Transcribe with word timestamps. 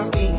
Thank 0.00 0.29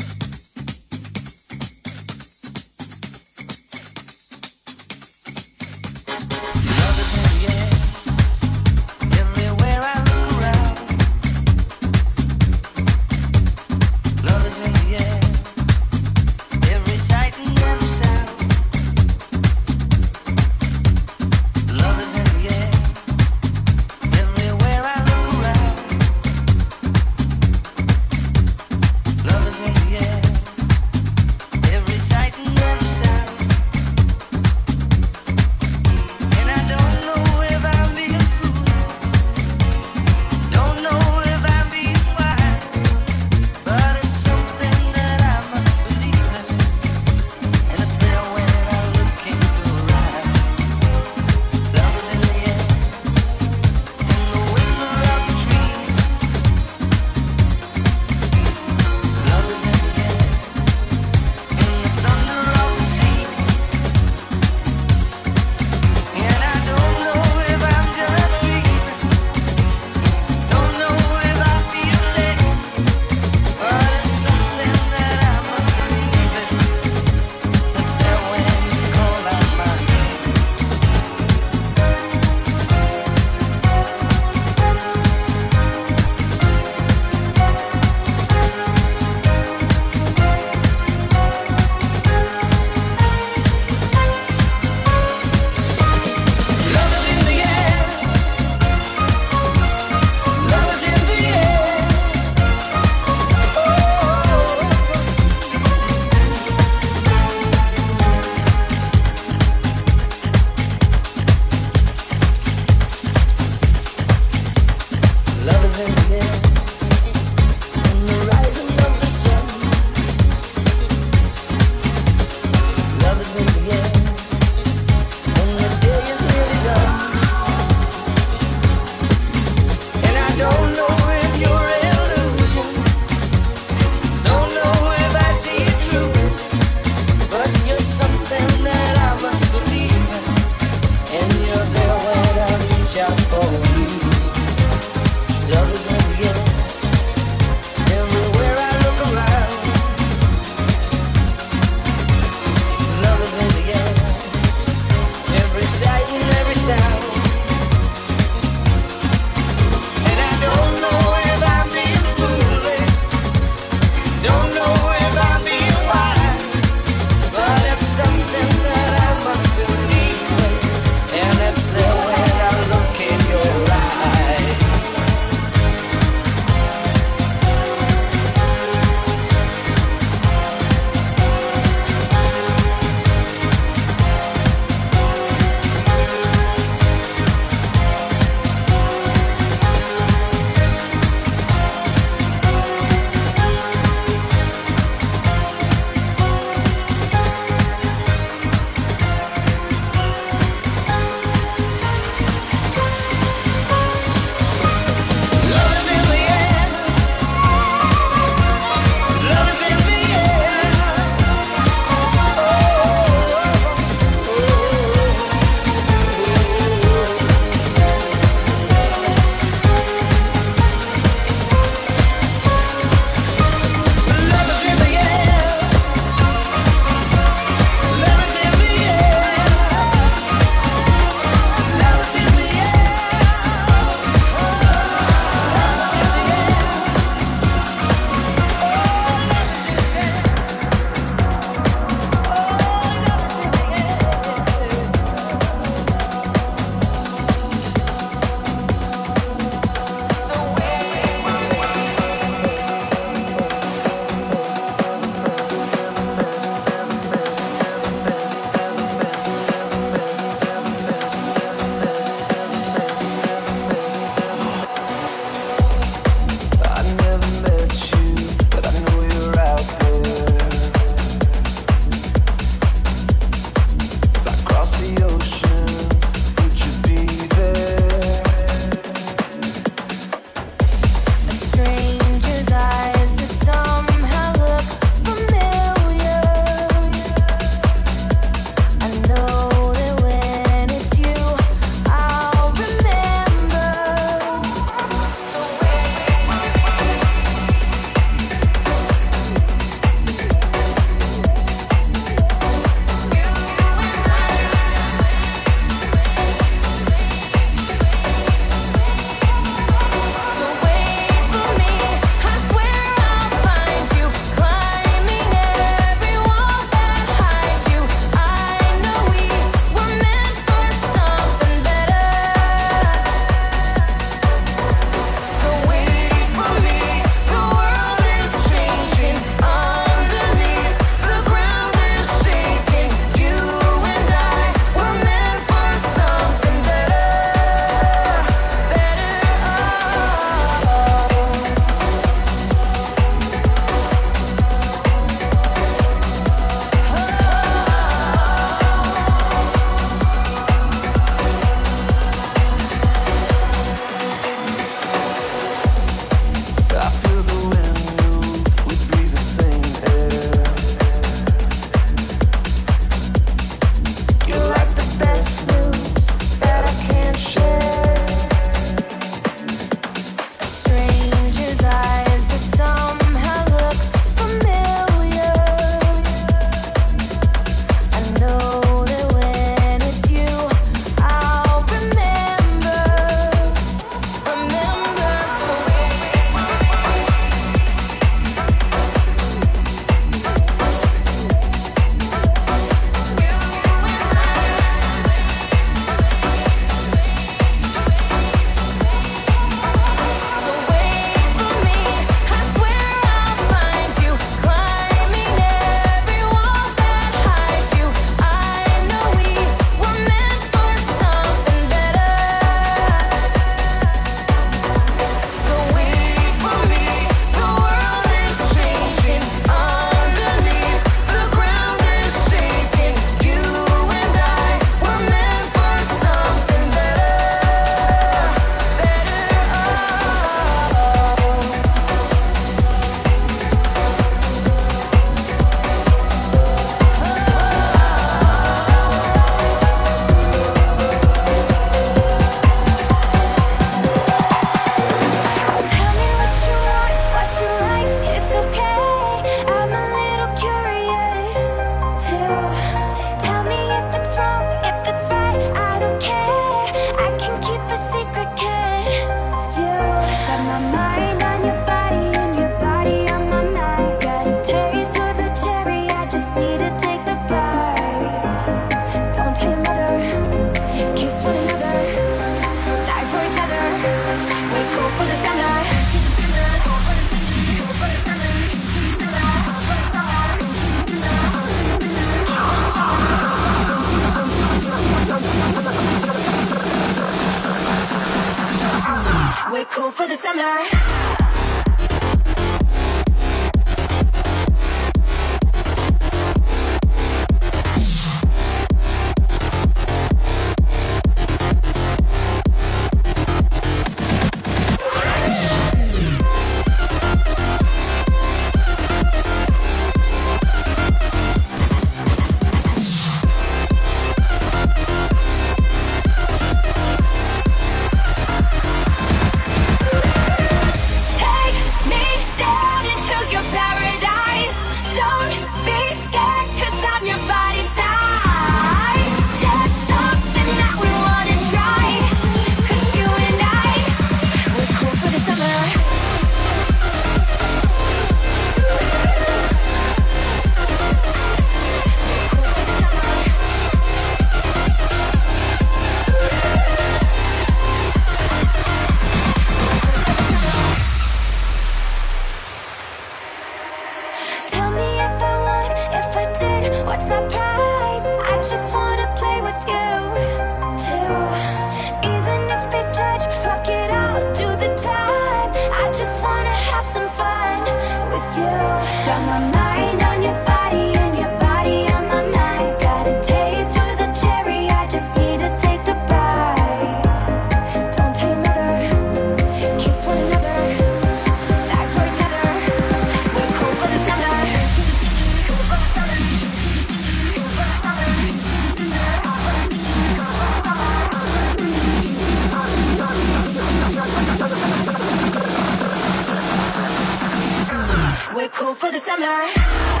we're 598.41 598.49
cool 598.49 598.73
for 598.73 598.89
the 598.89 598.97
summer. 598.97 600.00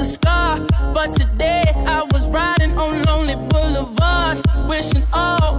the 0.00 0.06
scar. 0.06 0.58
But 0.94 1.12
today 1.12 1.64
I 1.86 2.02
was 2.12 2.26
riding 2.28 2.72
on 2.78 3.02
Lonely 3.02 3.36
Boulevard, 3.50 4.38
wishing 4.66 5.04
all. 5.12 5.49